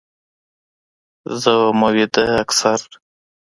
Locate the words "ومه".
1.61-1.87